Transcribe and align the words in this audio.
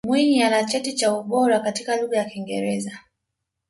Mwinyi 0.07 0.43
ana 0.43 0.65
cheti 0.65 0.93
cha 0.95 1.13
ubora 1.17 1.59
katika 1.59 1.97
Lugha 2.01 2.17
ya 2.17 2.25
Kiingereza 2.25 2.99